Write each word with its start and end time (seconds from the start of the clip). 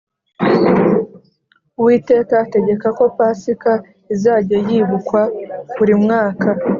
Uwiteka 1.79 2.33
ategeka 2.43 2.87
ko 2.97 3.03
Pasika 3.17 3.71
izajya 4.13 4.57
yibukwa 4.69 5.21
buri 5.77 5.95
mwaka 6.03 6.47